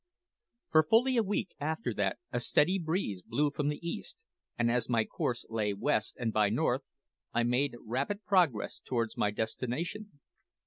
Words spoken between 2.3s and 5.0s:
a steady breeze blew from the east, and as